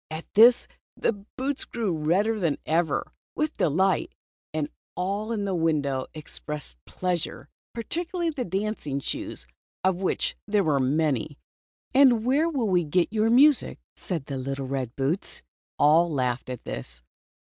[0.09, 4.15] At this the boots grew redder than ever with delight,
[4.51, 9.45] and all in the window expressed pleasure, particularly the dancing shoes,
[9.83, 11.37] of which there were many.
[11.93, 15.43] "And where will you get your music?" said the red boots.
[15.77, 17.03] All laughed at this.